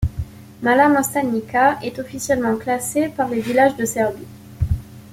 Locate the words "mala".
0.63-0.89